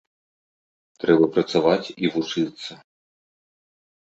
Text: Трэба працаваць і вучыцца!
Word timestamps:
Трэба 1.03 1.25
працаваць 1.35 1.87
і 2.07 2.11
вучыцца! 2.17 2.71